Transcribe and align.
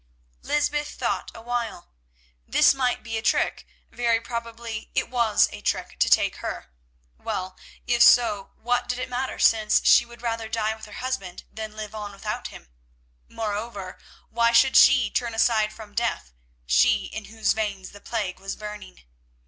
Lysbeth 0.41 0.95
thought 0.95 1.29
awhile. 1.35 1.91
This 2.47 2.73
might 2.73 3.03
be 3.03 3.19
a 3.19 3.21
trick; 3.21 3.67
very 3.91 4.19
probably 4.19 4.89
it 4.95 5.11
was 5.11 5.47
a 5.51 5.61
trick 5.61 5.99
to 5.99 6.09
take 6.09 6.37
her. 6.37 6.71
Well, 7.19 7.55
if 7.85 8.01
so, 8.01 8.49
what 8.55 8.89
did 8.89 8.97
it 8.97 9.11
matter 9.11 9.37
since 9.37 9.79
she 9.85 10.03
would 10.03 10.23
rather 10.23 10.49
die 10.49 10.73
with 10.75 10.85
her 10.85 10.93
husband 11.03 11.43
than 11.53 11.75
live 11.75 11.93
on 11.93 12.13
without 12.13 12.47
him; 12.47 12.69
moreover, 13.29 13.99
why 14.31 14.53
should 14.53 14.75
she 14.75 15.11
turn 15.11 15.35
aside 15.35 15.71
from 15.71 15.93
death, 15.93 16.33
she 16.65 17.05
in 17.13 17.25
whose 17.25 17.53
veins 17.53 17.91
the 17.91 18.01
plague 18.01 18.39
was 18.39 18.55
burning? 18.55 19.03